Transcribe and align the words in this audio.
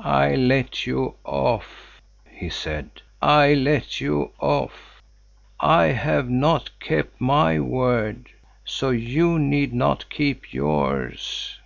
"I 0.00 0.34
let 0.34 0.86
you 0.86 1.14
off," 1.24 2.02
he 2.28 2.50
said, 2.50 2.90
"I 3.22 3.54
let 3.54 4.02
you 4.02 4.32
off. 4.38 5.00
I 5.58 5.84
have 5.86 6.28
not 6.28 6.78
kept 6.78 7.18
my 7.22 7.58
word, 7.60 8.28
so 8.66 8.90
you 8.90 9.38
need 9.38 9.72
not 9.72 10.10
keep 10.10 10.52
yours." 10.52 11.58